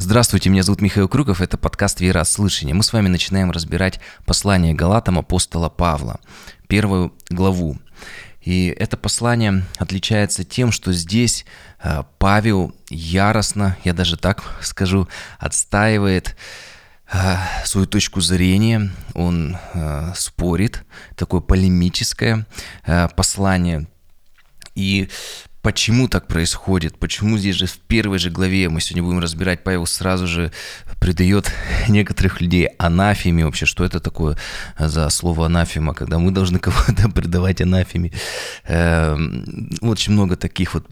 [0.00, 2.72] Здравствуйте, меня зовут Михаил Крюков, это подкаст «Вера от слышания».
[2.72, 6.20] Мы с вами начинаем разбирать послание Галатам апостола Павла,
[6.68, 7.76] первую главу.
[8.40, 11.44] И это послание отличается тем, что здесь
[11.82, 15.08] э, Павел яростно, я даже так скажу,
[15.40, 16.36] отстаивает
[17.12, 20.84] э, свою точку зрения, он э, спорит,
[21.16, 22.46] такое полемическое
[23.16, 23.88] послание.
[24.76, 25.08] И
[25.68, 29.84] почему так происходит, почему здесь же в первой же главе, мы сегодня будем разбирать, Павел
[29.84, 30.50] сразу же
[30.98, 31.52] придает
[31.88, 34.38] некоторых людей анафеме вообще, что это такое
[34.78, 38.12] за слово анафема, когда мы должны кого-то предавать анафеме.
[38.64, 40.86] Эм, очень много таких вот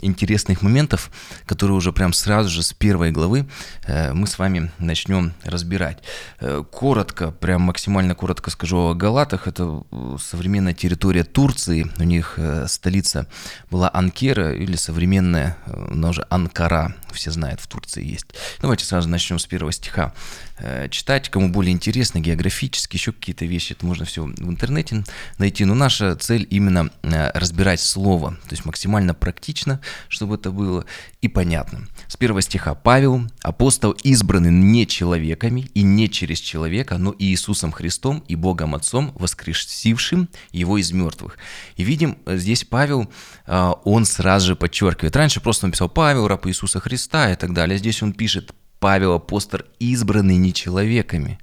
[0.00, 1.10] интересных моментов,
[1.44, 3.46] которые уже прям сразу же с первой главы
[3.86, 5.98] э, мы с вами начнем разбирать.
[6.40, 12.38] Э, коротко, прям максимально коротко скажу о Галатах, это э, современная территория Турции, у них
[12.66, 13.26] столица
[13.70, 18.26] была Анкера, Анкера или современная, она уже Анкара, все знают, в Турции есть.
[18.60, 20.14] Давайте сразу начнем с первого стиха.
[20.58, 25.02] Э, читать, кому более интересно, географически, еще какие-то вещи, это можно все в интернете
[25.38, 25.64] найти.
[25.64, 30.84] Но наша цель именно э, разбирать слово, то есть максимально практично, чтобы это было
[31.20, 31.88] и понятно.
[32.12, 37.72] С первого стиха Павел, апостол, избранный не человеками и не через человека, но и Иисусом
[37.72, 41.38] Христом и Богом Отцом, воскресившим его из мертвых.
[41.76, 43.10] И видим, э, здесь Павел,
[43.46, 45.16] он сразу же подчеркивает.
[45.16, 47.78] Раньше просто он писал Павел, раб Иисуса Христа и так далее.
[47.78, 51.38] Здесь он пишет Павел апостол избранный не человеками.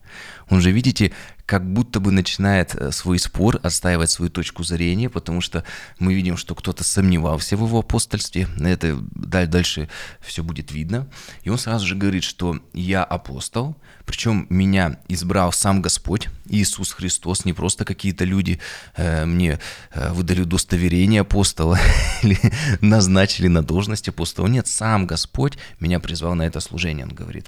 [0.50, 1.14] Он же, видите,
[1.50, 5.64] как будто бы начинает э, свой спор, отстаивать свою точку зрения, потому что
[5.98, 9.90] мы видим, что кто-то сомневался в его апостольстве, это дальше
[10.22, 11.08] все будет видно.
[11.42, 17.46] И он сразу же говорит, что я апостол, причем меня избрал сам Господь, Иисус Христос,
[17.46, 18.60] не просто какие-то люди
[18.96, 19.60] э, мне
[19.92, 21.80] э, выдали удостоверение апостола
[22.22, 22.38] или
[22.80, 24.46] назначили на должность апостола.
[24.46, 27.48] Нет, сам Господь меня призвал на это служение, он говорит.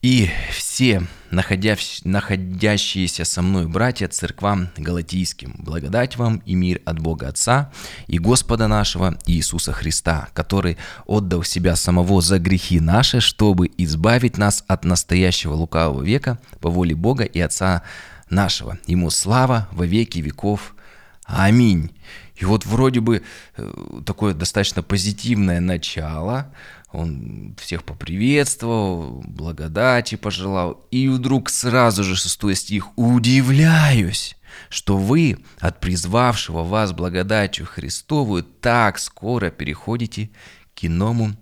[0.00, 7.72] И все находящиеся со мной братья церквам галатийским, благодать вам и мир от Бога Отца
[8.06, 14.62] и Господа нашего Иисуса Христа, который отдал себя самого за грехи наши, чтобы избавить нас
[14.68, 17.82] от настоящего лукавого века по воле Бога и Отца
[18.30, 18.78] нашего.
[18.86, 20.76] Ему слава во веки веков.
[21.24, 21.90] Аминь.
[22.36, 23.22] И вот вроде бы
[23.56, 23.72] э,
[24.06, 26.52] такое достаточно позитивное начало,
[26.92, 34.36] он всех поприветствовал, благодати пожелал, и вдруг сразу же шестой стих «Удивляюсь,
[34.70, 40.30] что вы от призвавшего вас благодатью Христовую так скоро переходите
[40.74, 41.36] к иному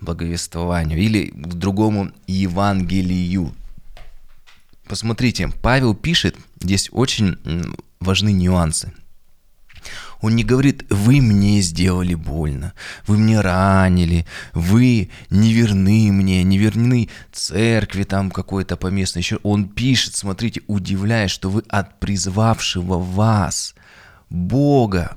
[0.00, 3.54] благовествованию или к другому Евангелию».
[4.86, 7.38] Посмотрите, Павел пишет, здесь очень
[8.00, 8.92] важны нюансы.
[10.20, 12.72] Он не говорит, вы мне сделали больно,
[13.06, 19.22] вы мне ранили, вы не верны мне, не верны церкви там какой-то поместной.
[19.22, 23.74] Еще он пишет, смотрите, удивляясь, что вы от призвавшего вас
[24.28, 25.16] Бога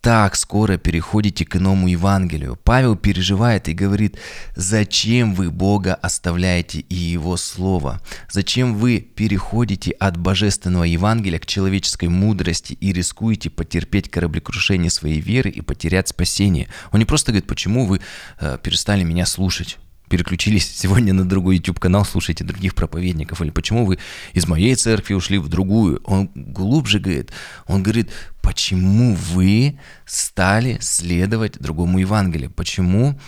[0.00, 2.58] так скоро переходите к иному Евангелию.
[2.64, 4.18] Павел переживает и говорит,
[4.56, 8.00] зачем вы Бога оставляете и Его Слово?
[8.30, 15.50] Зачем вы переходите от божественного Евангелия к человеческой мудрости и рискуете потерпеть кораблекрушение своей веры
[15.50, 16.68] и потерять спасение?
[16.92, 18.00] Он не просто говорит, почему вы
[18.40, 19.78] э, перестали меня слушать
[20.10, 23.98] переключились сегодня на другой YouTube-канал, слушайте других проповедников, или почему вы
[24.34, 26.02] из моей церкви ушли в другую.
[26.04, 27.30] Он глубже говорит,
[27.66, 28.10] он говорит,
[28.42, 33.18] почему вы стали следовать другому Евангелию, почему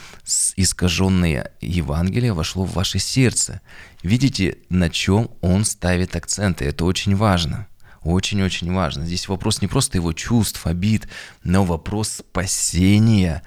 [0.56, 3.62] искаженное Евангелие вошло в ваше сердце.
[4.03, 7.69] Видите, на чем он ставит акценты, это очень важно.
[8.03, 9.06] Очень-очень важно.
[9.06, 11.06] Здесь вопрос не просто его чувств, обид,
[11.44, 13.42] но вопрос спасения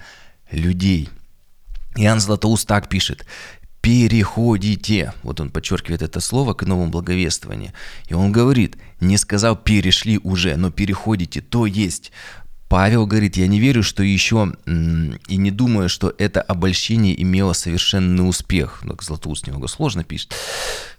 [0.50, 1.10] людей–
[1.96, 3.26] Иоанн Златоуст так пишет
[3.86, 5.12] переходите.
[5.22, 7.72] Вот он подчеркивает это слово к новому благовествованию.
[8.08, 11.40] И он говорит, не сказал перешли уже, но переходите.
[11.40, 12.10] То есть
[12.68, 18.28] Павел говорит, я не верю, что еще и не думаю, что это обольщение имело совершенный
[18.28, 18.82] успех.
[18.86, 20.34] Так Златоуст немного сложно пишет.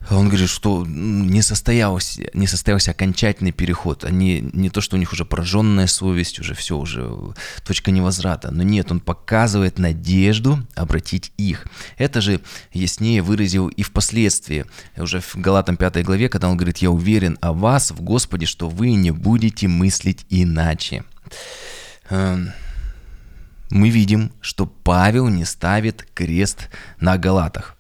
[0.10, 4.06] Он говорит, что не состоялся, не состоялся окончательный переход.
[4.06, 7.12] Они не то, что у них уже пораженная совесть, уже все, уже
[7.66, 8.50] точка невозврата.
[8.52, 11.68] Но нет, он показывает надежду обратить их.
[11.98, 12.40] Это же
[12.72, 14.66] яснее выразил и впоследствии,
[14.96, 18.70] уже в Галатам 5 главе, когда он говорит, я уверен о вас, в Господе, что
[18.70, 21.04] вы не будете мыслить иначе.
[22.10, 22.52] Эм,
[23.70, 26.70] мы видим, что Павел не ставит крест
[27.00, 27.77] на Галатах.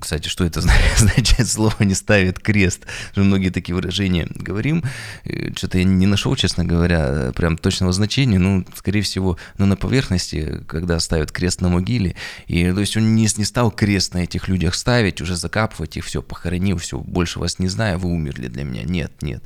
[0.00, 0.60] Кстати, что это
[0.96, 2.86] значит слово «не ставит крест»?
[3.16, 4.84] Многие такие выражения говорим.
[5.56, 8.38] Что-то я не нашел, честно говоря, прям точного значения.
[8.38, 12.16] Ну, скорее всего, ну, на поверхности, когда ставят крест на могиле.
[12.46, 16.04] И, то есть он не, не стал крест на этих людях ставить, уже закапывать их,
[16.04, 18.82] все, похоронил, все, больше вас не знаю, вы умерли для меня.
[18.82, 19.42] Нет, нет.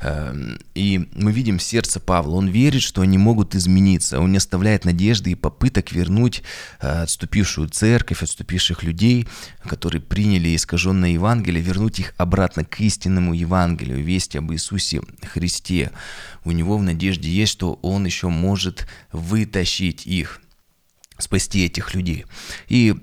[0.00, 2.36] Эм, и мы видим сердце Павла.
[2.36, 4.20] Он верит, что они могут измениться.
[4.20, 6.42] Он не оставляет надежды и попыток вернуть
[6.80, 9.26] э, отступившую церковь, отступивших людей,
[9.64, 15.90] которые приняли искаженное Евангелие, вернуть их обратно к истинному Евангелию, вести об Иисусе Христе.
[16.44, 20.40] У него в надежде есть, что он еще может вытащить их
[21.18, 22.26] спасти этих людей.
[22.68, 22.94] И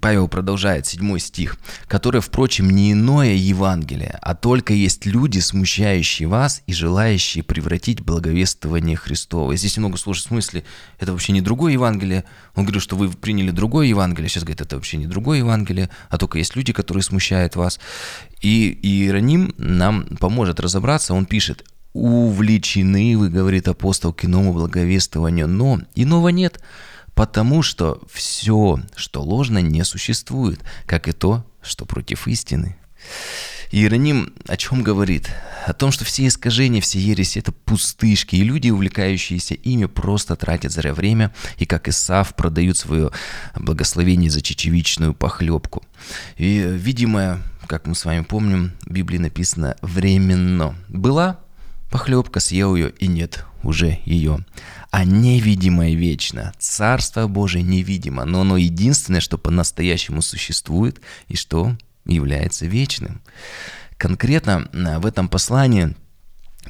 [0.00, 1.56] Павел продолжает, седьмой стих,
[1.88, 8.96] которое, впрочем, не иное Евангелие, а только есть люди, смущающие вас и желающие превратить благовествование
[8.96, 9.56] Христова.
[9.56, 10.64] здесь много сложных смысле,
[10.98, 12.24] это вообще не другое Евангелие.
[12.54, 16.18] Он говорит, что вы приняли другое Евангелие, сейчас говорит, это вообще не другое Евангелие, а
[16.18, 17.80] только есть люди, которые смущают вас.
[18.42, 21.64] И Иероним нам поможет разобраться, он пишет,
[21.94, 26.60] увлечены, вы, говорит апостол, к иному благовествованию, но иного нет–
[27.14, 32.76] Потому что все, что ложно, не существует, как и то, что против истины.
[33.70, 35.30] Иероним о чем говорит?
[35.66, 40.72] О том, что все искажения, все ереси– это пустышки, и люди, увлекающиеся ими, просто тратят
[40.72, 43.10] зря время, и как Исав продают свое
[43.56, 45.82] благословение за чечевичную похлебку.
[46.36, 50.76] И видимое, как мы с вами помним, в Библии написано «временно».
[50.88, 51.40] Была
[51.90, 54.44] похлебка, съел ее, и нет уже ее
[54.94, 56.52] а невидимое вечно.
[56.60, 61.76] Царство Божие невидимо, но оно единственное, что по-настоящему существует и что
[62.06, 63.20] является вечным.
[63.96, 65.96] Конкретно а, в этом послании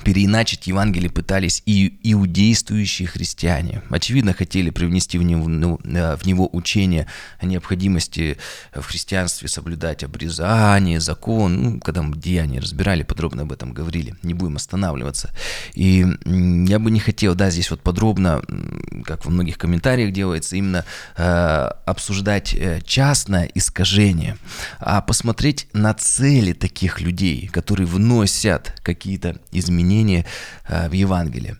[0.02, 3.82] переиначить Евангелие пытались и иудействующие христиане.
[3.90, 7.06] Очевидно, хотели привнести в него, э, в него учение
[7.38, 8.36] о необходимости
[8.74, 11.62] в христианстве соблюдать обрезание, закон.
[11.62, 14.14] Ну, когда мы деяния разбирали, подробно об этом говорили.
[14.22, 15.30] Не будем останавливаться.
[15.74, 18.42] И я бы не хотел, да, здесь вот подробно,
[19.04, 20.84] как во многих комментариях делается, именно
[21.16, 24.36] э, обсуждать э, частное искажение,
[24.80, 30.24] а посмотреть на цели таких людей, которые вносят какие-то изменения изменения
[30.66, 31.56] э, в Евангелии.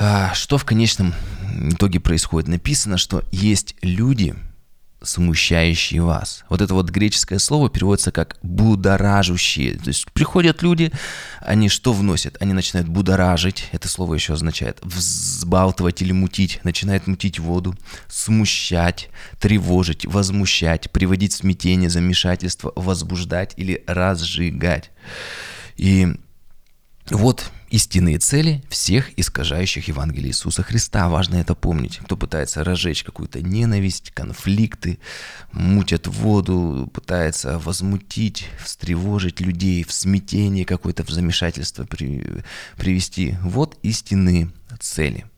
[0.00, 1.14] А, что в конечном
[1.70, 2.48] итоге происходит?
[2.48, 4.34] Написано, что есть люди,
[5.02, 6.44] смущающие вас.
[6.48, 9.76] Вот это вот греческое слово переводится как будоражущие.
[9.76, 10.90] То есть приходят люди,
[11.40, 12.36] они что вносят?
[12.40, 17.76] Они начинают будоражить, это слово еще означает взбалтывать или мутить, начинают мутить воду,
[18.08, 19.08] смущать,
[19.38, 24.90] тревожить, возмущать, приводить в смятение, замешательство, возбуждать или разжигать.
[25.76, 26.16] И
[27.10, 31.08] вот истинные цели всех искажающих Евангелие Иисуса Христа.
[31.08, 31.98] Важно это помнить.
[31.98, 34.98] Кто пытается разжечь какую-то ненависть, конфликты,
[35.52, 42.42] мутят воду, пытается возмутить, встревожить людей, в смятение какое-то, в замешательство при,
[42.76, 43.36] привести.
[43.42, 44.50] Вот истинные
[44.80, 45.24] цели–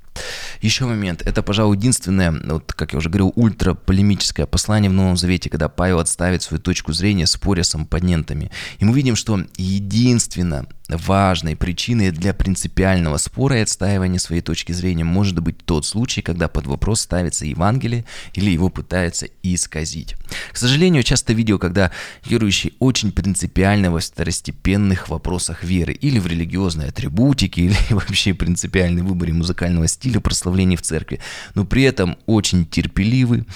[0.61, 1.23] еще момент.
[1.23, 5.99] Это, пожалуй, единственное, вот, как я уже говорил, ультраполемическое послание в Новом Завете, когда Павел
[5.99, 8.51] отставит свою точку зрения, споря с оппонентами.
[8.79, 15.05] И мы видим, что единственно важной причиной для принципиального спора и отстаивания своей точки зрения
[15.05, 18.05] может быть тот случай, когда под вопрос ставится Евангелие
[18.35, 20.17] или его пытаются исказить.
[20.53, 21.93] К сожалению, часто видел, когда
[22.25, 29.33] верующие очень принципиально во второстепенных вопросах веры или в религиозной атрибутике, или вообще принципиальной выборе
[29.33, 31.21] музыкального стиля прославления в церкви,
[31.55, 33.47] но при этом очень терпеливы,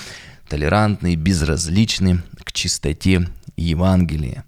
[0.49, 4.45] толерантны, безразличны к чистоте Евангелия.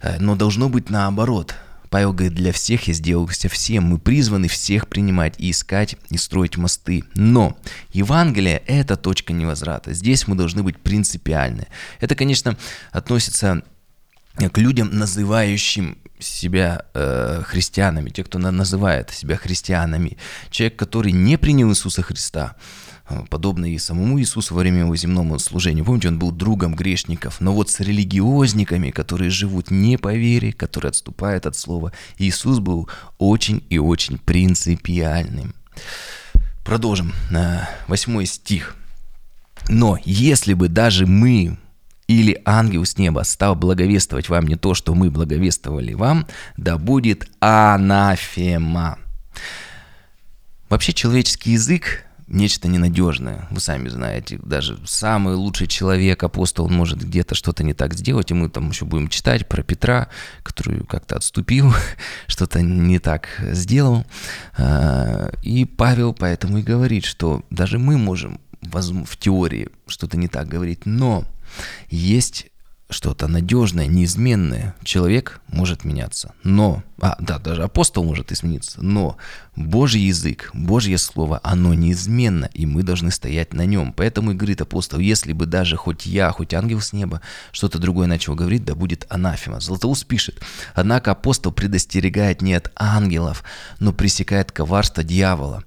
[0.00, 1.54] Э, но должно быть наоборот–
[1.94, 3.84] Павел говорит, для всех я сделался всем.
[3.84, 7.04] Мы призваны всех принимать и искать, и строить мосты.
[7.14, 7.56] Но
[7.92, 9.92] Евангелие– это точка невозврата.
[9.92, 11.68] Здесь мы должны быть принципиальны.
[12.00, 12.58] Это, конечно,
[12.90, 13.62] относится
[14.36, 20.16] к людям, называющим себя э, христианами, те, кто называет себя христианами.
[20.50, 22.56] Человек, который не принял Иисуса Христа,
[23.06, 25.84] Э, подобно и самому Иисусу во время его земного служения.
[25.84, 27.40] Помните, он был другом грешников.
[27.40, 32.88] Но вот с религиозниками, которые живут не по вере, которые отступают от слова, Иисус был
[33.18, 35.54] очень и очень принципиальным.
[36.64, 37.12] Продолжим.
[37.30, 38.74] Э, восьмой стих.
[39.68, 41.58] «Но если бы даже мы
[42.06, 47.28] или ангел с неба стал благовествовать вам не то, что мы благовествовали вам, да будет
[47.40, 48.98] анафема».
[50.68, 53.46] Вообще человеческий язык нечто ненадежное.
[53.50, 58.30] Вы сами знаете, даже самый лучший человек, апостол, он может где-то что-то не так сделать,
[58.30, 60.08] и мы там еще будем читать про Петра,
[60.42, 61.72] который как-то отступил,
[62.26, 64.04] что-то не так сделал.
[64.56, 70.48] А, и Павел поэтому и говорит, что даже мы можем в теории что-то не так
[70.48, 71.24] говорить, но
[71.88, 72.50] есть
[72.90, 74.74] что-то надежное, неизменное.
[74.82, 79.16] Человек может меняться, но, а, да, даже апостол может измениться, но
[79.56, 83.92] Божий язык, Божье Слово, оно неизменно, и мы должны стоять на нем.
[83.92, 87.20] Поэтому и говорит апостол, если бы даже хоть я, хоть ангел с неба
[87.52, 89.60] что-то другое начал говорить, да будет анафема.
[89.60, 90.40] Златоуст пишет,
[90.74, 93.44] однако апостол предостерегает не от ангелов,
[93.80, 95.64] но пресекает коварство дьявола.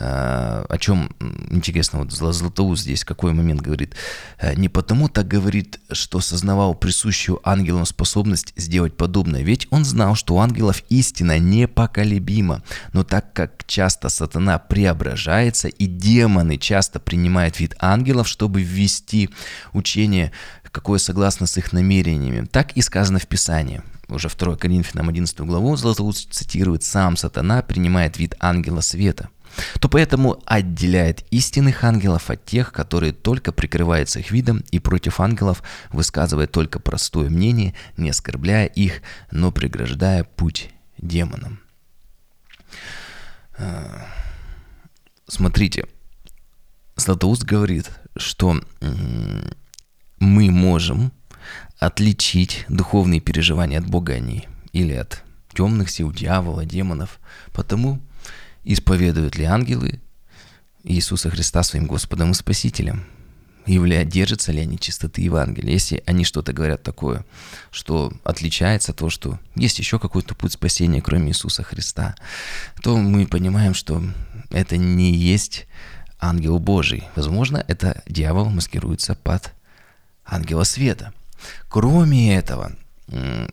[0.00, 1.10] Э, о чем
[1.50, 3.96] интересно, вот Златоуст здесь какой момент говорит.
[4.38, 10.14] Э, не потому так говорит, что сознавал присущую ангелам способность сделать подобное, ведь он знал,
[10.14, 12.62] что у ангелов истина непоколебима.
[12.92, 19.30] Но так как часто сатана преображается и демоны часто принимают вид ангелов, чтобы ввести
[19.72, 20.30] учение,
[20.70, 25.76] какое согласно с их намерениями, так и сказано в Писании уже 2 Коринфянам 11 главу
[25.76, 29.28] Златоуст цитирует «Сам сатана принимает вид ангела света»
[29.80, 35.62] то поэтому отделяет истинных ангелов от тех, которые только прикрываются их видом и против ангелов
[35.90, 41.60] высказывает только простое мнение, не оскорбляя их, но преграждая путь демонам.
[43.56, 44.06] А,
[45.26, 45.86] смотрите,
[46.96, 48.60] Златоуст говорит, что
[50.18, 51.12] мы можем
[51.78, 55.22] отличить духовные переживания от Бога они или от
[55.54, 57.20] темных сил, дьявола, демонов,
[57.52, 58.00] потому
[58.70, 59.98] Исповедуют ли ангелы
[60.84, 63.06] Иисуса Христа своим Господом и Спасителем?
[63.64, 64.04] Явля...
[64.04, 65.72] Держатся ли они чистоты Евангелия?
[65.72, 67.24] Если они что-то говорят такое,
[67.70, 72.14] что отличается от того, что есть еще какой-то путь спасения, кроме Иисуса Христа,
[72.82, 74.02] то мы понимаем, что
[74.50, 75.66] это не есть
[76.20, 77.04] ангел Божий.
[77.16, 79.54] Возможно, это дьявол маскируется под
[80.26, 81.14] ангела света.
[81.70, 82.72] Кроме этого,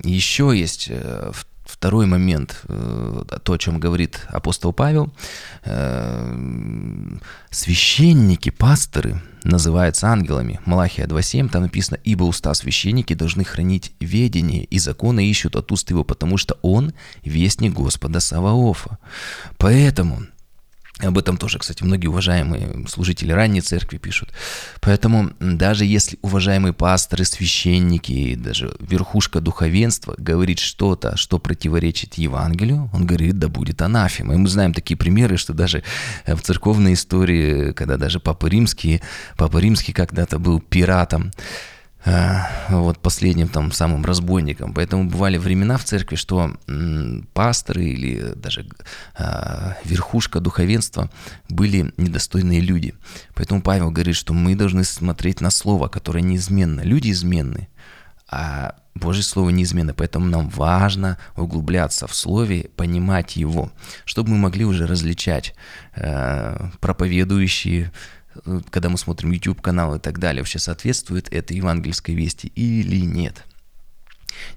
[0.04, 1.32] еще есть э,
[1.66, 5.12] Второй момент, э, то, о чем говорит апостол Павел,
[5.64, 7.18] э,
[7.50, 10.60] священники, пасторы называются ангелами.
[10.66, 15.90] Малахия 2.7, там написано, «Ибо уста священники должны хранить ведение, и законы ищут от уст
[15.90, 16.94] его, потому что он
[17.24, 19.00] вестник Господа Саваофа».
[19.58, 20.22] Поэтому
[21.00, 24.32] об этом тоже, кстати, многие уважаемые служители ранней церкви пишут.
[24.80, 33.06] Поэтому даже если уважаемые пасторы, священники, даже верхушка духовенства говорит что-то, что противоречит Евангелию, он
[33.06, 34.36] говорит, да будет анафема.
[34.36, 35.84] И мы знаем такие примеры, что даже
[36.26, 39.02] в церковной истории, когда даже Папа Римский,
[39.36, 41.32] Папа Римский когда-то был пиратом,
[42.70, 44.74] вот последним там самым разбойником.
[44.74, 46.56] Поэтому бывали времена в церкви, что
[47.34, 48.68] пасторы или даже
[49.18, 51.10] э, верхушка духовенства
[51.50, 52.94] были недостойные люди.
[53.34, 56.82] Поэтому Павел говорит, что мы должны смотреть на слово, которое неизменно.
[56.82, 57.70] Люди изменны,
[58.30, 63.72] а Божье Слово неизменно, поэтому нам важно углубляться в Слове, понимать его,
[64.06, 65.54] чтобы мы могли уже различать
[65.96, 67.92] э, проповедующие,
[68.70, 73.46] когда мы смотрим YouTube-канал и так далее, вообще соответствует это евангельской вести или нет.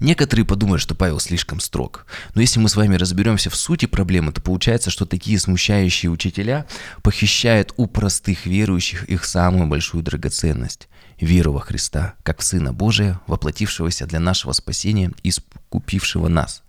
[0.01, 2.07] Некоторые подумают, что Павел слишком строг.
[2.35, 6.67] Но если мы с вами разберемся в сути проблемы, то получается, что такие смущающие учителя
[7.03, 10.89] похищают у простых верующих их самую большую драгоценность–
[11.21, 16.63] веру во Христа, как в Сына Божия, воплотившегося для нашего спасения и искупившего нас.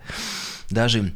[0.70, 1.14] Даже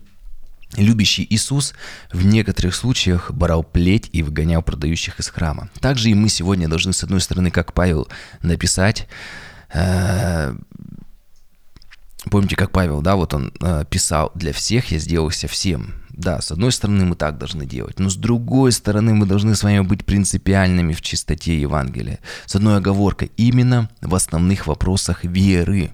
[0.77, 1.73] Любящий Иисус
[2.11, 5.69] в некоторых случаях брал плеть и выгонял продающих из храма.
[5.79, 8.07] Также и мы сегодня должны, с одной стороны, как Павел,
[8.41, 9.07] написать
[9.73, 10.55] э,
[12.29, 15.93] Помните, как Павел, да, вот он э, писал, для всех я сделался всем.
[16.13, 19.63] Да, с одной стороны мы так должны делать, но с другой стороны мы должны с
[19.63, 22.19] вами быть принципиальными в чистоте Евангелия.
[22.45, 25.91] С одной оговоркой, именно в основных вопросах веры.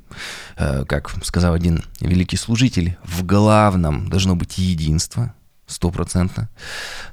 [0.58, 5.34] Э, как сказал один великий служитель, в главном должно быть единство,
[5.70, 6.50] стопроцентно.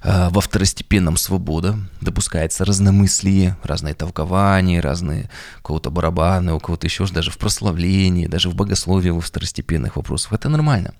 [0.02, 7.06] А, во второстепенном свобода, допускается разномыслие, разные толкования, разные у кого-то барабаны, у кого-то еще
[7.06, 10.32] даже в прославлении, даже в богословии во второстепенных вопросах.
[10.32, 10.94] Это нормально.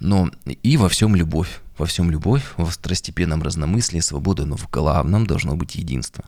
[0.00, 0.30] Но
[0.62, 1.60] и во всем любовь.
[1.78, 6.24] Во всем любовь, во второстепенном разномыслии, свобода, но в главном должно быть единство.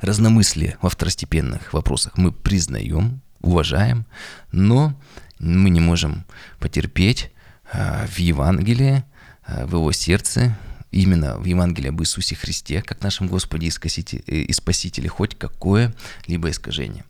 [0.00, 4.06] Разномыслие во второстепенных вопросах мы признаем, уважаем,
[4.50, 4.94] но
[5.38, 6.24] мы не можем
[6.60, 7.30] потерпеть
[7.72, 9.04] а, в Евангелии
[9.46, 10.56] в его сердце,
[10.90, 17.04] именно в Евангелии об Иисусе Христе, как нашем Господе и Спасителе, хоть какое-либо искажение.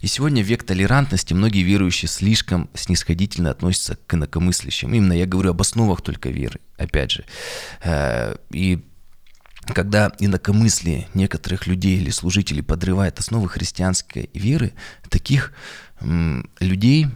[0.00, 4.92] И сегодня век толерантности многие верующие слишком снисходительно относятся к инакомыслящим.
[4.92, 7.24] Именно я говорю об основах только веры, опять же.
[7.82, 8.84] Э, и
[9.66, 14.74] когда инакомыслие некоторых людей или служителей подрывает основы христианской веры,
[15.08, 15.52] таких
[16.60, 17.06] людей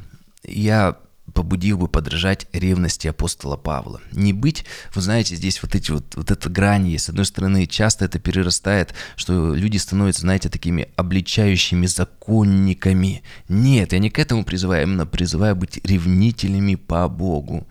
[0.44, 0.96] я
[1.38, 4.00] побудил бы подражать ревности апостола Павла.
[4.10, 7.04] Не быть, вы знаете, здесь вот эти вот, вот эта грань есть.
[7.04, 13.22] С одной стороны, часто это перерастает, что люди становятся, знаете, такими обличающими законниками.
[13.48, 17.68] Нет, я не к этому призываю, а именно призываю быть ревнителями по Богу.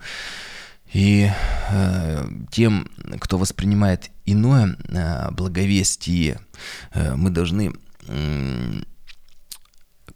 [0.94, 1.30] И
[1.70, 2.88] э, тем,
[3.20, 6.40] кто воспринимает иное э, благовестие,
[6.94, 7.74] э, мы должны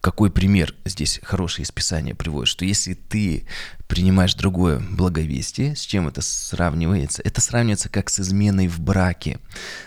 [0.03, 3.47] какой пример здесь хорошее из Писания приводит, что если ты
[3.87, 7.23] принимаешь другое благовестие, с чем это сравнивается?
[7.25, 9.39] Это сравнивается как с изменой в браке.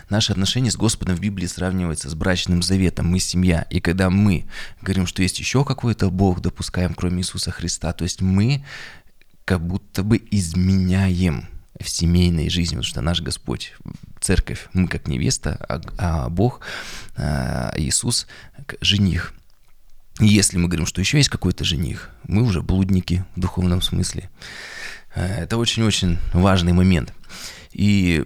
[0.08, 3.08] Наши отношения с Господом в Библии сравниваются с брачным заветом.
[3.08, 3.66] Мы семья.
[3.68, 4.46] И когда мы
[4.80, 8.64] говорим, что есть еще какой-то Бог, допускаем, кроме Иисуса Христа, то есть мы
[9.44, 11.46] как будто бы изменяем
[11.78, 13.74] в семейной жизни, потому что наш Господь,
[14.18, 16.62] церковь, мы как невеста, а, а Бог,
[17.16, 18.26] а, Иисус,
[18.80, 19.34] жених–
[20.20, 24.30] если мы говорим, что еще есть какой-то жених, мы уже блудники в духовном смысле.
[25.14, 27.12] Э, это очень-очень важный момент.
[27.72, 28.24] И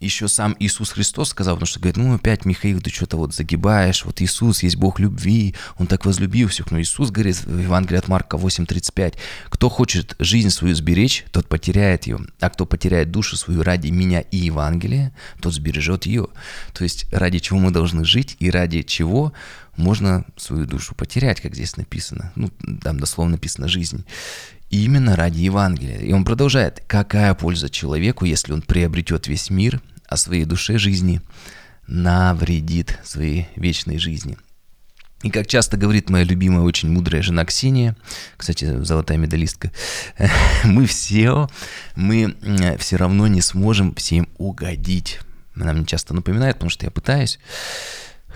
[0.00, 4.04] еще сам Иисус Христос сказал, потому что говорит, ну опять, Михаил, ты что-то вот загибаешь,
[4.04, 6.70] вот Иисус есть Бог любви, Он так возлюбил всех.
[6.70, 9.14] Но Иисус говорит в Евангелии от Марка 8.35,
[9.48, 14.20] кто хочет жизнь свою сберечь, тот потеряет ее, а кто потеряет душу свою ради меня
[14.20, 16.28] и Евангелия, тот сбережет ее.
[16.72, 19.32] То есть ради чего мы должны жить и ради чего
[19.78, 22.32] можно свою душу потерять, как здесь написано.
[22.34, 22.50] Ну,
[22.82, 24.04] там дословно написано «жизнь».
[24.70, 26.00] И именно ради Евангелия.
[26.00, 26.82] И он продолжает.
[26.86, 31.22] Какая польза человеку, если он приобретет весь мир, а своей душе жизни
[31.86, 34.36] навредит своей вечной жизни?
[35.22, 37.96] И как часто говорит моя любимая, очень мудрая жена Ксения,
[38.36, 39.72] кстати, золотая медалистка,
[40.64, 41.48] мы все,
[41.96, 42.36] мы
[42.78, 45.18] все равно не сможем всем угодить.
[45.56, 47.40] Она мне часто напоминает, потому что я пытаюсь.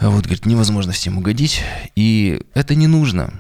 [0.01, 1.63] А вот, говорит, невозможно всем угодить,
[1.95, 3.33] и это не нужно.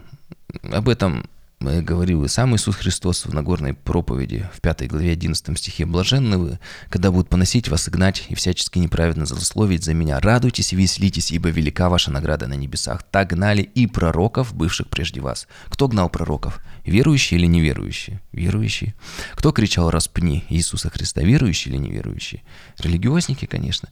[0.71, 1.29] Об этом
[1.63, 6.59] говорил и сам Иисус Христос в Нагорной проповеди в 5 главе 11 стихе «Блаженны вы,
[6.89, 10.19] когда будут поносить вас и гнать, и всячески неправедно злословить за меня.
[10.21, 13.03] Радуйтесь и веселитесь, ибо велика ваша награда на небесах.
[13.05, 15.47] Так гнали и пророков, бывших прежде вас».
[15.69, 16.61] Кто гнал пророков?
[16.85, 18.21] Верующие или неверующие?
[18.33, 18.95] Верующие.
[19.35, 21.23] Кто кричал «распни Иисуса Христа»?
[21.23, 22.43] Верующие или неверующие?
[22.79, 23.89] Религиозники, конечно.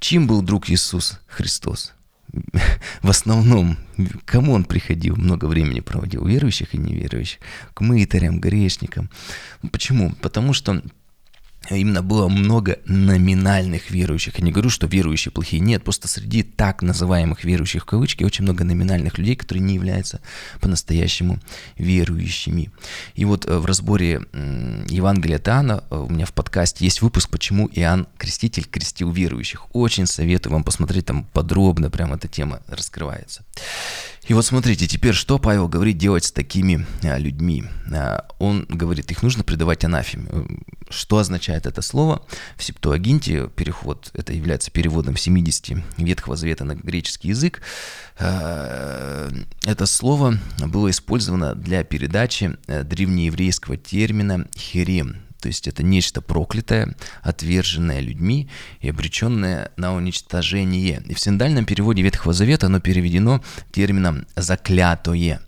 [0.00, 1.92] Чьим был друг Иисус Христос?
[3.02, 3.76] в основном,
[4.24, 7.40] кому он приходил, много времени проводил, верующих и неверующих,
[7.74, 9.10] к мытарям, грешникам.
[9.70, 10.12] Почему?
[10.20, 10.82] Потому что
[11.70, 14.38] именно было много номинальных верующих.
[14.38, 15.60] Я не говорю, что верующие плохие.
[15.60, 20.20] Нет, просто среди так называемых верующих в кавычки очень много номинальных людей, которые не являются
[20.60, 21.38] по-настоящему
[21.76, 22.70] верующими.
[23.14, 24.22] И вот э, в разборе
[24.88, 29.66] Евангелия от э, у меня в подкасте есть выпуск, почему Иоанн Креститель крестил верующих.
[29.74, 33.44] Очень советую вам посмотреть, там подробно прям эта тема раскрывается.
[34.28, 37.64] И вот смотрите, теперь что Павел говорит делать с такими а, людьми?
[38.38, 40.28] Он говорит, их нужно предавать анафеме.
[40.88, 42.22] Что означает это слово?
[42.56, 47.62] В Септуагинте переход, это является переводом 70 Ветхого Завета на греческий язык.
[48.18, 49.30] А,
[49.64, 56.94] это слово было использовано для передачи э, древнееврейского термина «херем», то есть это нечто проклятое,
[57.20, 58.48] отверженное людьми
[58.80, 61.02] и обреченное на уничтожение.
[61.08, 65.40] И в синдальном переводе Ветхого Завета оно переведено термином «заклятое».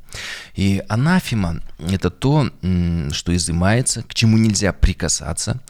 [0.56, 2.50] И анафима– это то,
[3.12, 5.60] что изымается, к чему нельзя прикасаться,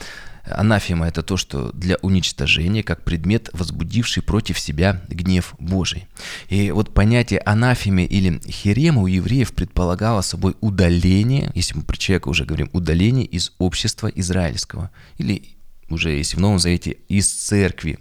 [0.46, 6.06] Анафема– это то, что для уничтожения, как предмет, возбудивший против себя гнев Божий.
[6.48, 12.28] И вот понятие анафеме или херема у евреев предполагало собой удаление, если мы про человека
[12.28, 14.90] уже говорим, удаление из общества израильского.
[15.18, 15.56] Или
[15.88, 17.98] уже, если в Новом Завете, из церкви.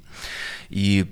[0.70, 1.06] И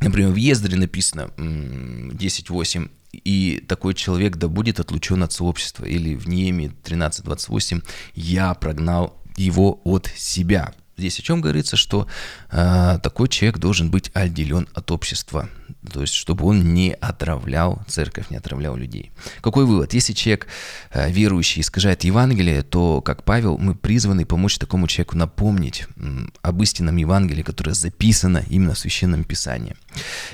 [0.00, 5.84] Например, в Ездре написано 10.8 и такой человек да будет отлучен от сообщества.
[5.84, 10.74] Или в Нееме 13.28 «Я прогнал его от себя.
[11.00, 12.06] Здесь о чем говорится, что
[12.50, 15.48] э, такой человек должен быть отделен от общества,
[15.90, 19.10] то есть чтобы он не отравлял церковь, не отравлял людей.
[19.40, 19.94] Какой вывод?
[19.94, 20.46] Если человек
[20.90, 26.62] э, верующий искажает Евангелие, то, как Павел, мы призваны помочь такому человеку напомнить э, об
[26.62, 29.76] истинном Евангелии, которое записано именно в Священном Писании.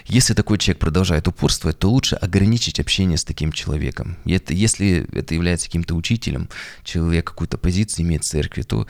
[0.07, 4.16] Если такой человек продолжает упорствовать, то лучше ограничить общение с таким человеком.
[4.24, 6.48] Это, если это является каким-то учителем,
[6.83, 8.88] человек какую-то позицию имеет в церкви, то,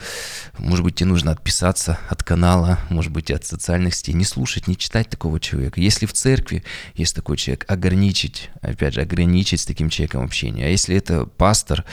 [0.57, 1.31] может быть, тебе нужно
[1.67, 5.81] отписаться от канала, может быть, от социальных сетей, не слушать, не читать такого человека.
[5.81, 6.63] Если в церкви
[6.95, 10.67] есть такой человек, ограничить, опять же, ограничить с таким человеком общение.
[10.67, 11.83] А если это пастор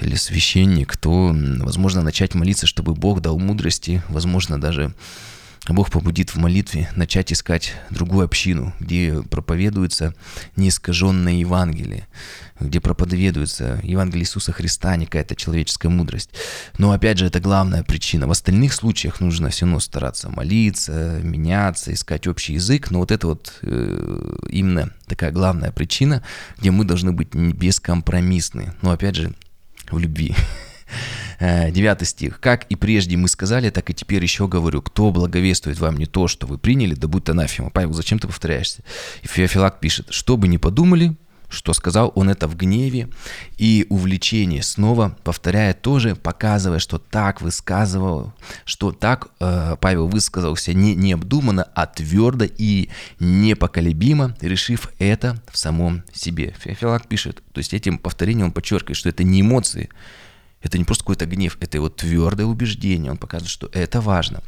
[0.00, 4.94] или священник, то, возможно, начать молиться, чтобы Бог дал мудрости, возможно, даже
[5.68, 10.14] Бог побудит в молитве начать искать другую общину, где проповедуется
[10.56, 12.06] неискаженное Евангелие,
[12.58, 16.30] где проповедуется Евангелие Иисуса Христа, не какая-то человеческая мудрость.
[16.78, 18.26] Но опять же, это главная причина.
[18.26, 22.90] В остальных случаях нужно все равно стараться молиться, меняться, искать общий язык.
[22.90, 26.22] Но вот это вот э, именно такая главная причина,
[26.58, 28.74] где мы должны быть бескомпромиссны.
[28.82, 29.34] Но опять же,
[29.90, 30.34] в любви.
[31.40, 32.40] 9 стих.
[32.40, 36.28] «Как и прежде мы сказали, так и теперь еще говорю, кто благовествует вам не то,
[36.28, 37.70] что вы приняли, да будь анафема».
[37.70, 38.82] Павел, зачем ты повторяешься?
[39.22, 41.16] И Феофилак пишет, «Что бы ни подумали,
[41.48, 43.08] что сказал он это в гневе
[43.56, 48.32] и увлечении, снова повторяя тоже, показывая, что так высказывал,
[48.64, 56.04] что так э, Павел высказался не необдуманно, а твердо и непоколебимо, решив это в самом
[56.12, 56.54] себе.
[56.58, 59.88] Феофилак пишет, то есть этим повторением он подчеркивает, что это не эмоции,
[60.62, 63.10] это не просто какой-то гнев, это его твердое убеждение.
[63.10, 64.42] Он показывает, что это важно.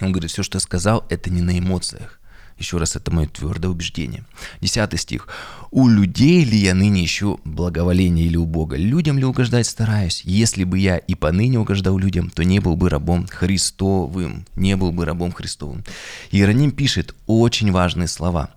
[0.00, 2.20] Он говорит, все, что я сказал, это не на эмоциях.
[2.60, 4.24] Еще раз, это мое твердое убеждение.
[4.60, 5.28] Десятый стих.
[5.70, 8.76] «У людей ли я ныне ищу благоволение или у Бога?
[8.76, 10.20] Людям ли угождать стараюсь?
[10.26, 14.46] Если бы я и поныне угождал людям, то не был бы рабом Христовым».
[14.56, 15.84] Не был бы рабом Христовым.
[16.32, 18.50] Иероним пишет очень важные слова.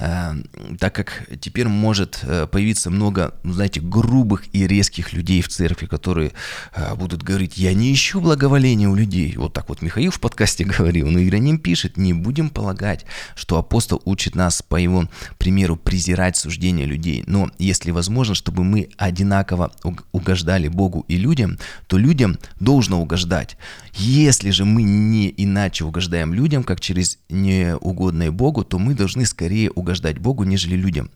[0.00, 0.44] Эм,
[0.78, 5.84] так как теперь может э, появиться много, ну, знаете, грубых и резких людей в церкви,
[5.84, 6.32] которые
[6.74, 9.34] э, будут говорить, я не ищу благоволения у людей.
[9.36, 14.00] Вот так вот Михаил в подкасте говорил, но Иероним пишет, не будем полагать, что апостол
[14.06, 17.22] учит нас по его примеру презирать суждения людей.
[17.26, 19.70] Но если возможно, чтобы мы одинаково
[20.12, 21.58] угождали Богу и людям,
[21.88, 23.58] то людям должно угождать.
[23.92, 29.70] Если же мы не иначе угождаем людям, как через неугодное Богу, то мы должны скорее
[29.70, 31.10] угождать Богу, нежели людям.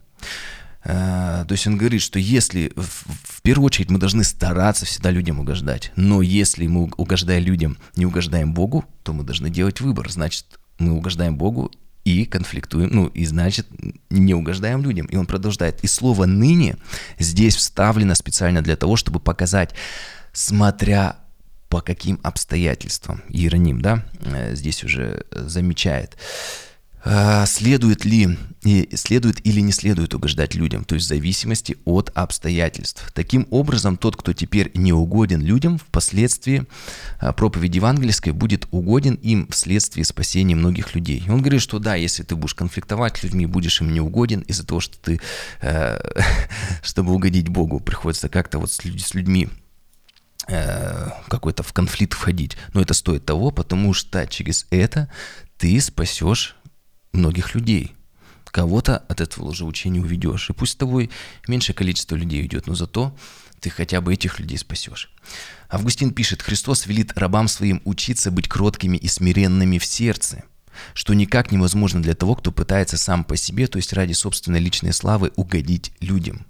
[0.86, 5.40] А, то есть он говорит, что если в первую очередь мы должны стараться всегда людям
[5.40, 10.10] угождать, но если мы, угождая людям, не угождаем Богу, то мы должны делать выбор.
[10.10, 10.44] Значит,
[10.78, 11.70] мы угождаем Богу
[12.04, 13.66] и конфликтуем, ну, и значит,
[14.10, 15.06] не угождаем людям.
[15.06, 15.82] И он продолжает.
[15.82, 16.76] И слово «ныне»
[17.18, 19.74] здесь вставлено специально для того, чтобы показать,
[20.32, 21.16] смотря
[21.70, 23.22] по каким обстоятельствам.
[23.30, 26.16] Иероним, да, э, здесь уже замечает.
[27.06, 28.38] А, следует ли,
[28.94, 33.10] следует или не следует угождать людям, то есть в зависимости от обстоятельств.
[33.12, 36.64] Таким образом, тот, кто теперь не угоден людям, впоследствии
[37.18, 41.22] а, проповедь евангельской будет угоден им вследствие спасения многих людей.
[41.26, 44.40] И он говорит, что да, если ты будешь конфликтовать с людьми, будешь им не угоден
[44.40, 45.20] из-за того, что ты,
[45.60, 45.98] э,
[46.82, 48.82] чтобы угодить Богу, приходится как-то вот с
[49.14, 49.50] людьми
[50.46, 52.58] Э, какой-то в конфликт входить.
[52.74, 55.10] Но это стоит того, потому что через это
[55.56, 56.56] ты спасешь
[57.14, 57.94] многих людей.
[58.44, 60.48] Кого-то от этого лжеучения уведешь.
[60.48, 61.10] И пусть с тобой
[61.48, 63.16] меньшее количество людей уйдет, но зато
[63.58, 65.10] ты хотя бы этих людей спасешь.
[65.68, 70.44] Августин пишет, Христос велит рабам своим учиться быть кроткими и смиренными в сердце–
[70.92, 74.92] что никак невозможно для того, кто пытается сам по себе, то есть ради собственной личной
[74.92, 76.46] славы, угодить людям.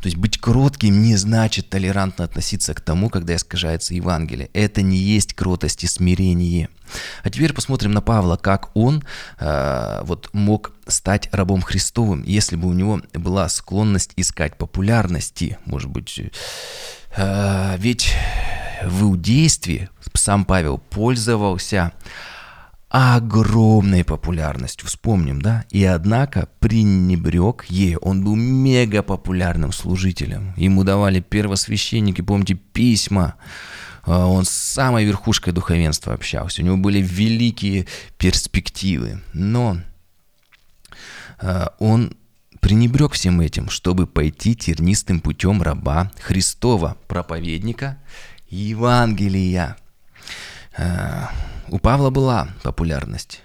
[0.00, 4.50] То есть быть кротким не значит толерантно относиться к тому, когда искажается Евангелие.
[4.52, 6.68] Это не есть кротость и смирение.
[7.22, 9.02] А теперь посмотрим на Павла, как он
[9.38, 15.90] э, вот мог стать рабом Христовым, если бы у него была склонность искать популярности, может
[15.90, 16.20] быть.
[17.16, 18.14] Э, ведь
[18.84, 21.92] в иудействе сам Павел пользовался
[22.88, 25.64] огромной популярностью, вспомним, да?
[25.70, 27.96] И однако пренебрег ей.
[27.96, 30.54] Он был мега популярным служителем.
[30.56, 33.34] Ему давали первосвященники, помните, письма.
[34.04, 36.62] А, он с самой верхушкой духовенства общался.
[36.62, 37.86] У него были великие
[38.18, 39.20] перспективы.
[39.32, 39.78] Но
[41.38, 42.16] а, он
[42.60, 47.98] пренебрег всем этим, чтобы пойти тернистым путем раба Христова, проповедника
[48.48, 49.76] Евангелия.
[51.68, 53.42] У Павла была популярность.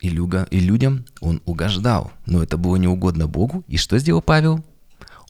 [0.00, 2.12] И, люга, и людям он угождал.
[2.26, 3.64] Но это было неугодно Богу.
[3.68, 4.64] И что сделал Павел?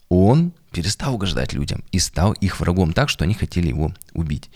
[0.09, 4.49] Он перестал угождать людям и стал их врагом так, что они хотели его убить.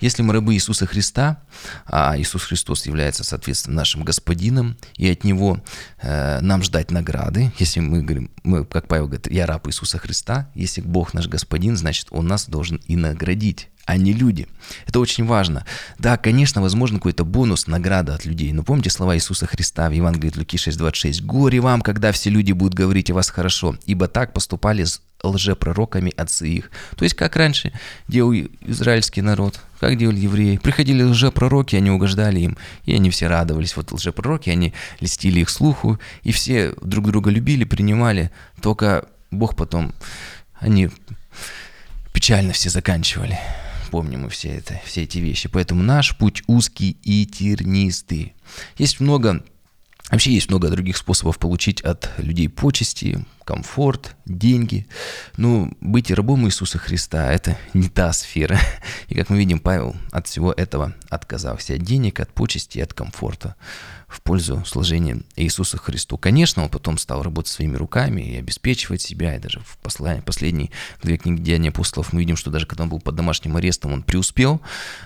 [0.00, 1.42] Если мы рабы Иисуса Христа,
[1.84, 5.60] а Иисус Христос является, соответственно, нашим Господином, и от Него
[6.00, 10.48] э, нам ждать награды, если мы говорим, мы, как Павел говорит, я раб Иисуса Христа,
[10.54, 14.48] если Бог наш Господин, значит, Он нас должен и наградить а не люди.
[14.86, 15.66] Это очень важно.
[15.98, 18.50] Да, конечно, возможно какой-то бонус, награда от людей.
[18.52, 21.22] Но помните слова Иисуса Христа в Евангелии от Луки 6.26.
[21.22, 24.84] «Горе вам, когда все люди будут говорить о вас хорошо, ибо так поступали
[25.24, 26.70] лжепророками отцы их».
[26.96, 27.72] То есть, как раньше
[28.08, 30.56] делал израильский народ, как делали евреи.
[30.56, 33.76] Приходили лжепророки, они угождали им, и они все радовались.
[33.76, 38.30] Вот лжепророки, они листили их слуху, и все друг друга любили, принимали.
[38.60, 39.92] Только Бог потом,
[40.60, 40.90] они
[42.12, 43.38] печально все заканчивали
[43.94, 45.48] помним мы все, это, все эти вещи.
[45.48, 48.34] Поэтому наш путь узкий и тернистый.
[48.76, 49.44] Есть много
[50.10, 54.86] Вообще есть много других способов получить от людей почести, комфорт, деньги.
[55.36, 58.58] Ну, быть рабом Иисуса Христа– это не та сфера.
[59.08, 61.74] И как мы видим, Павел от всего этого отказался.
[61.74, 63.56] От денег, от почести, от комфорта
[64.14, 66.16] в пользу служения Иисусу Христу.
[66.16, 69.34] Конечно, он потом стал работать своими руками и обеспечивать себя.
[69.34, 70.70] И даже в послании, последней
[71.02, 74.02] главе книги Деяния апостолов мы видим, что даже когда он был под домашним арестом, он
[74.02, 74.60] преуспел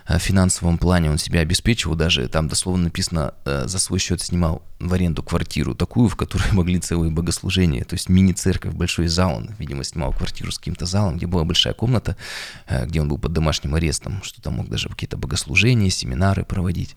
[0.07, 1.97] э, в финансовом плане, он себя обеспечивал.
[1.97, 6.47] Даже там дословно написано, э, за свой счет снимал в аренду квартиру, такую, в которой
[6.53, 7.85] могли целые богослужения.
[7.85, 9.37] То есть мини-церковь, большой зал.
[9.37, 12.17] Он, видимо, снимал квартиру с каким-то залом, где была большая комната,
[12.67, 16.97] э, где он был под домашним арестом, что там мог даже какие-то богослужения, семинары проводить.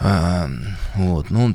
[0.00, 1.54] Вот, ну,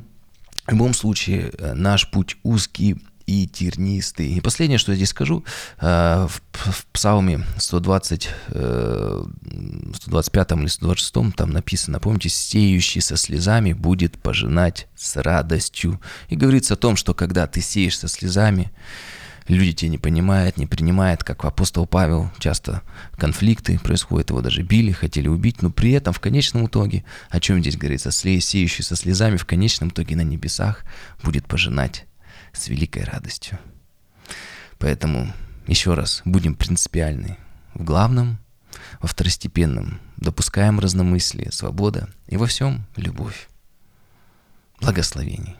[0.69, 4.33] в любом случае, э, наш путь узкий и тернистый.
[4.33, 5.45] И последнее, что я здесь скажу,
[5.79, 14.17] э, в, в Псалме 120, 125 или 126 там написано, помните, «сеющий со слезами будет
[14.17, 16.01] пожинать с радостью».
[16.29, 18.71] И говорится о том, что когда ты сеешь со слезами,
[19.47, 22.81] люди тебя не понимают, не принимают, как апостол Павел, часто
[23.15, 27.61] конфликты происходят, его даже били, хотели убить, но при этом в конечном итоге, о чем
[27.61, 30.83] здесь говорится, сеющий со слезами в конечном итоге на небесах
[31.21, 32.07] будет пожинать
[32.59, 33.59] с великой радостью.
[34.77, 35.33] Поэтому
[35.67, 37.37] еще раз, будем принципиальны
[37.73, 38.39] в главном,
[38.99, 43.49] во второстепенном, допускаем разномыслие, свобода и во всем любовь.
[44.79, 45.55] Благословений.